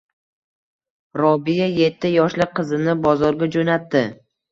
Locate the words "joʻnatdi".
3.57-4.03